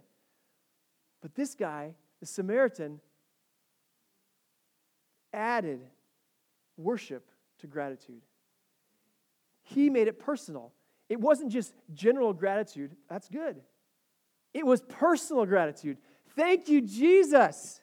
But 1.21 1.35
this 1.35 1.55
guy, 1.55 1.95
the 2.21 2.27
Samaritan, 2.27 3.01
added 5.33 5.81
worship 6.77 7.29
to 7.59 7.67
gratitude. 7.67 8.23
He 9.63 9.91
made 9.91 10.09
it 10.09 10.19
personal. 10.19 10.73
It 11.09 11.21
wasn't 11.21 11.53
just 11.53 11.75
general 11.93 12.33
gratitude, 12.33 12.97
that's 13.09 13.29
good. 13.29 13.57
It 14.55 14.65
was 14.65 14.81
personal 14.81 15.45
gratitude. 15.45 15.99
Thank 16.37 16.69
you, 16.69 16.81
Jesus. 16.81 17.81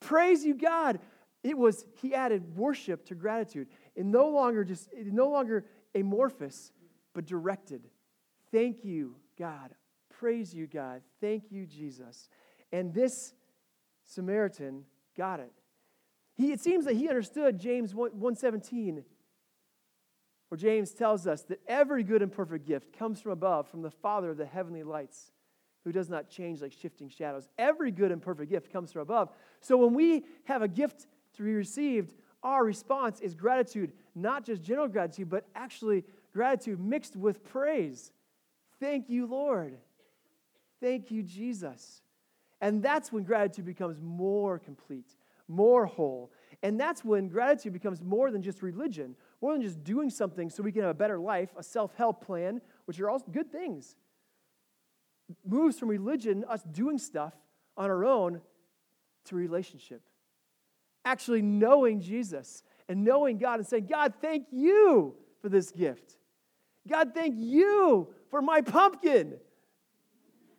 Praise 0.00 0.44
you, 0.44 0.54
God. 0.54 1.00
It 1.42 1.56
was, 1.56 1.86
he 2.00 2.14
added 2.14 2.56
worship 2.56 3.06
to 3.06 3.14
gratitude. 3.14 3.68
It 3.94 4.04
no 4.04 4.28
longer 4.28 4.64
just, 4.64 4.88
no 4.96 5.28
longer 5.28 5.64
amorphous, 5.94 6.72
but 7.14 7.26
directed. 7.26 7.88
Thank 8.50 8.84
you, 8.84 9.16
God. 9.38 9.74
Praise 10.10 10.52
you, 10.52 10.66
God. 10.66 11.02
Thank 11.20 11.50
you, 11.50 11.64
Jesus. 11.66 12.28
And 12.72 12.92
this 12.92 13.34
Samaritan 14.04 14.84
got 15.16 15.40
it. 15.40 15.52
He, 16.34 16.52
it 16.52 16.60
seems 16.60 16.84
that 16.86 16.96
he 16.96 17.08
understood 17.08 17.58
James 17.58 17.94
117, 17.94 19.04
where 20.48 20.58
James 20.58 20.92
tells 20.92 21.26
us 21.26 21.42
that 21.42 21.60
every 21.66 22.02
good 22.02 22.22
and 22.22 22.32
perfect 22.32 22.66
gift 22.66 22.96
comes 22.96 23.20
from 23.20 23.32
above, 23.32 23.68
from 23.68 23.82
the 23.82 23.90
Father 23.90 24.30
of 24.30 24.36
the 24.36 24.46
heavenly 24.46 24.82
lights, 24.82 25.32
who 25.84 25.92
does 25.92 26.08
not 26.08 26.28
change 26.28 26.62
like 26.62 26.72
shifting 26.72 27.08
shadows. 27.08 27.48
Every 27.58 27.90
good 27.90 28.12
and 28.12 28.22
perfect 28.22 28.50
gift 28.50 28.72
comes 28.72 28.92
from 28.92 29.02
above. 29.02 29.30
So 29.60 29.76
when 29.76 29.94
we 29.94 30.24
have 30.44 30.62
a 30.62 30.68
gift 30.68 31.06
to 31.38 31.44
be 31.44 31.54
received, 31.54 32.14
our 32.42 32.64
response 32.64 33.20
is 33.20 33.34
gratitude, 33.34 33.92
not 34.14 34.44
just 34.44 34.62
general 34.62 34.88
gratitude, 34.88 35.30
but 35.30 35.46
actually 35.54 36.04
gratitude 36.32 36.78
mixed 36.78 37.16
with 37.16 37.42
praise. 37.42 38.12
Thank 38.78 39.08
you, 39.08 39.26
Lord. 39.26 39.78
Thank 40.80 41.10
you, 41.10 41.22
Jesus. 41.22 42.02
And 42.60 42.82
that's 42.82 43.12
when 43.12 43.22
gratitude 43.22 43.64
becomes 43.64 43.98
more 44.00 44.58
complete, 44.58 45.14
more 45.48 45.86
whole. 45.86 46.32
And 46.62 46.78
that's 46.78 47.04
when 47.04 47.28
gratitude 47.28 47.72
becomes 47.72 48.02
more 48.02 48.30
than 48.30 48.42
just 48.42 48.62
religion, 48.62 49.16
more 49.40 49.52
than 49.52 49.62
just 49.62 49.82
doing 49.84 50.10
something 50.10 50.50
so 50.50 50.62
we 50.62 50.72
can 50.72 50.82
have 50.82 50.90
a 50.90 50.94
better 50.94 51.18
life, 51.18 51.50
a 51.56 51.62
self 51.62 51.94
help 51.94 52.24
plan, 52.24 52.60
which 52.86 53.00
are 53.00 53.08
all 53.08 53.20
good 53.30 53.50
things. 53.50 53.96
moves 55.44 55.78
from 55.78 55.88
religion, 55.88 56.44
us 56.48 56.62
doing 56.64 56.98
stuff 56.98 57.34
on 57.76 57.90
our 57.90 58.04
own, 58.04 58.40
to 59.26 59.36
relationship 59.36 60.02
actually 61.08 61.42
knowing 61.42 62.00
Jesus 62.00 62.62
and 62.88 63.02
knowing 63.02 63.38
God 63.38 63.58
and 63.58 63.66
saying, 63.66 63.86
God, 63.86 64.12
thank 64.20 64.46
you 64.50 65.14
for 65.40 65.48
this 65.48 65.70
gift. 65.70 66.16
God, 66.86 67.12
thank 67.14 67.34
you 67.36 68.08
for 68.30 68.42
my 68.42 68.60
pumpkin. 68.60 69.34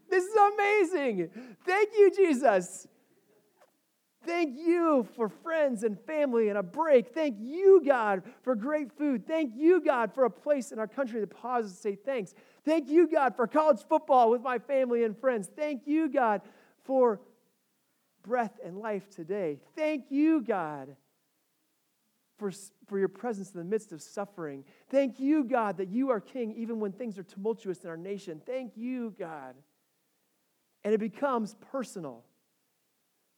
This 0.10 0.24
is 0.24 0.36
amazing. 0.36 1.29
Thank 1.65 1.89
you, 1.96 2.12
Jesus. 2.15 2.88
Thank 4.25 4.58
you 4.58 5.08
for 5.15 5.29
friends 5.29 5.84
and 5.84 6.00
family 6.01 6.50
and 6.50 6.58
a 6.58 6.63
break. 6.63 7.13
Thank 7.13 7.38
you, 7.39 7.82
God, 7.86 8.24
for 8.41 8.56
great 8.56 8.91
food. 8.91 9.25
Thank 9.27 9.53
you, 9.56 9.82
God, 9.82 10.13
for 10.13 10.25
a 10.25 10.29
place 10.29 10.72
in 10.72 10.79
our 10.79 10.88
country 10.88 11.20
that 11.22 11.29
pauses 11.29 11.74
to 11.74 11.77
say 11.77 11.96
thanks. 11.96 12.34
Thank 12.65 12.89
you, 12.89 13.08
God, 13.08 13.36
for 13.36 13.48
college 13.48 13.82
football 13.88 14.29
with 14.29 14.41
my 14.41 14.60
family 14.60 15.03
and 15.03 15.18
friends. 15.18 15.50
Thank 15.56 15.84
you, 15.86 16.10
God, 16.10 16.41
for 16.84 17.22
breath 18.24 18.60
and 18.64 18.78
life 18.78 19.10
today. 19.10 19.60
Thank 19.76 20.06
you, 20.10 20.42
God, 20.42 20.96
for, 22.38 22.52
for 22.88 22.98
your 22.98 23.08
presence 23.08 23.52
in 23.52 23.60
the 23.60 23.66
midst 23.66 23.92
of 23.92 24.02
suffering. 24.02 24.64
Thank 24.90 25.20
you, 25.20 25.44
God, 25.44 25.78
that 25.78 25.90
you 25.90 26.10
are 26.10 26.20
king 26.20 26.54
even 26.58 26.80
when 26.80 26.92
things 26.92 27.18
are 27.18 27.24
tumultuous 27.24 27.84
in 27.84 27.90
our 27.90 27.98
nation. 27.98 28.42
Thank 28.46 28.78
you, 28.78 29.14
God. 29.18 29.56
And 30.84 30.94
it 30.94 31.00
becomes 31.00 31.56
personal 31.72 32.24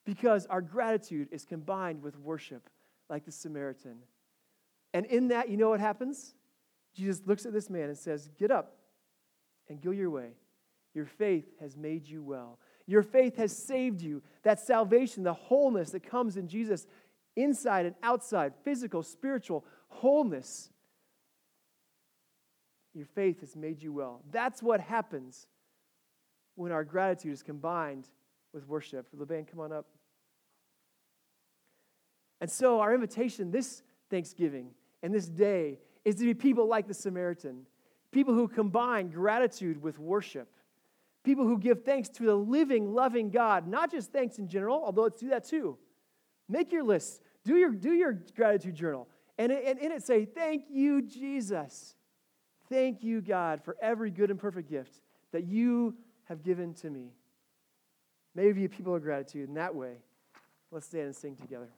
because 0.05 0.45
our 0.47 0.61
gratitude 0.61 1.29
is 1.31 1.45
combined 1.45 2.01
with 2.01 2.17
worship, 2.17 2.69
like 3.09 3.25
the 3.25 3.31
Samaritan. 3.31 3.97
And 4.93 5.05
in 5.05 5.29
that, 5.29 5.49
you 5.49 5.57
know 5.57 5.69
what 5.69 5.79
happens? 5.79 6.33
Jesus 6.93 7.21
looks 7.25 7.45
at 7.45 7.53
this 7.53 7.69
man 7.69 7.83
and 7.83 7.97
says, 7.97 8.29
Get 8.37 8.51
up 8.51 8.77
and 9.69 9.81
go 9.81 9.91
your 9.91 10.09
way. 10.09 10.31
Your 10.93 11.05
faith 11.05 11.45
has 11.59 11.77
made 11.77 12.05
you 12.05 12.21
well. 12.21 12.59
Your 12.87 13.03
faith 13.03 13.37
has 13.37 13.55
saved 13.55 14.01
you. 14.01 14.21
That 14.43 14.59
salvation, 14.59 15.23
the 15.23 15.33
wholeness 15.33 15.91
that 15.91 16.03
comes 16.03 16.37
in 16.37 16.47
Jesus, 16.47 16.87
inside 17.35 17.85
and 17.85 17.95
outside, 18.03 18.53
physical, 18.63 19.03
spiritual 19.03 19.65
wholeness, 19.87 20.69
Your 22.93 23.05
faith 23.05 23.39
has 23.41 23.55
made 23.55 23.81
you 23.81 23.93
well. 23.93 24.21
That's 24.31 24.61
what 24.61 24.81
happens 24.81 25.47
when 26.55 26.71
our 26.71 26.83
gratitude 26.83 27.33
is 27.33 27.41
combined 27.41 28.07
with 28.53 28.67
worship. 28.67 29.07
The 29.13 29.25
band, 29.25 29.47
come 29.47 29.61
on 29.61 29.71
up. 29.71 29.85
And 32.41 32.49
so, 32.49 32.79
our 32.79 32.93
invitation 32.93 33.51
this 33.51 33.83
Thanksgiving 34.09 34.71
and 35.03 35.13
this 35.13 35.27
day 35.27 35.79
is 36.03 36.15
to 36.15 36.25
be 36.25 36.33
people 36.33 36.67
like 36.67 36.87
the 36.87 36.93
Samaritan, 36.93 37.65
people 38.11 38.33
who 38.33 38.47
combine 38.47 39.09
gratitude 39.09 39.81
with 39.81 39.99
worship, 39.99 40.51
people 41.23 41.45
who 41.45 41.57
give 41.57 41.83
thanks 41.83 42.09
to 42.09 42.23
the 42.23 42.35
living, 42.35 42.93
loving 42.93 43.29
God, 43.29 43.67
not 43.67 43.91
just 43.91 44.11
thanks 44.11 44.39
in 44.39 44.47
general, 44.47 44.81
although 44.83 45.03
let's 45.03 45.19
do 45.19 45.29
that 45.29 45.45
too. 45.45 45.77
Make 46.49 46.71
your 46.71 46.83
list, 46.83 47.21
do 47.43 47.55
your, 47.55 47.71
do 47.71 47.93
your 47.93 48.13
gratitude 48.35 48.75
journal, 48.75 49.07
and, 49.37 49.51
and 49.51 49.79
in 49.79 49.91
it 49.91 50.03
say, 50.03 50.25
Thank 50.25 50.65
you, 50.69 51.01
Jesus. 51.01 51.95
Thank 52.69 53.03
you, 53.03 53.21
God, 53.21 53.63
for 53.63 53.75
every 53.81 54.11
good 54.11 54.29
and 54.29 54.39
perfect 54.39 54.69
gift 54.69 55.01
that 55.33 55.43
you 55.43 55.95
have 56.25 56.43
given 56.43 56.73
to 56.75 56.89
me. 56.89 57.13
Maybe 58.33 58.67
people 58.67 58.95
of 58.95 59.01
gratitude 59.01 59.49
in 59.49 59.55
that 59.55 59.75
way. 59.75 59.97
Let's 60.71 60.85
stand 60.85 61.07
and 61.07 61.15
sing 61.15 61.35
together. 61.35 61.69